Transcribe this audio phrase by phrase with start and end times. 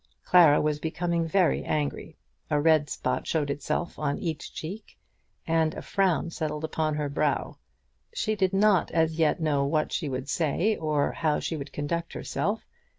[0.25, 2.17] Clara was becoming very angry.
[2.49, 4.97] A red spot showed itself on each cheek,
[5.45, 7.59] and a frown settled upon her brow.
[8.11, 12.13] She did not as yet know what she would say or how she would conduct
[12.13, 12.65] herself.